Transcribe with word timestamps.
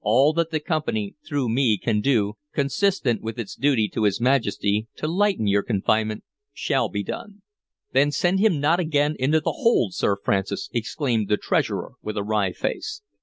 "All 0.00 0.32
that 0.32 0.50
the 0.50 0.60
Company, 0.60 1.14
through 1.26 1.50
me, 1.50 1.76
can 1.76 2.00
do, 2.00 2.38
consistent 2.54 3.20
with 3.20 3.38
its 3.38 3.54
duty 3.54 3.86
to 3.90 4.04
his 4.04 4.18
Majesty, 4.18 4.86
to 4.96 5.06
lighten 5.06 5.46
your 5.46 5.62
confinement 5.62 6.24
shall 6.54 6.88
be 6.88 7.02
done" 7.02 7.42
"Then 7.92 8.10
send 8.10 8.40
him 8.40 8.60
not 8.60 8.80
again 8.80 9.14
into 9.18 9.40
the 9.40 9.52
hold, 9.52 9.92
Sir 9.92 10.16
Francis!" 10.24 10.70
exclaimed 10.72 11.28
the 11.28 11.36
Treasurer, 11.36 11.96
with 12.00 12.16
a 12.16 12.22
wry 12.24 12.52
face. 12.54 13.02